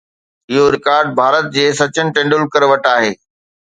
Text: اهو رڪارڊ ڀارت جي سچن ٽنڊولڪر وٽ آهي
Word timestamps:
اهو 0.51 0.63
رڪارڊ 0.75 1.05
ڀارت 1.17 1.45
جي 1.55 1.65
سچن 1.79 2.05
ٽنڊولڪر 2.15 2.63
وٽ 2.71 2.83
آهي 2.95 3.11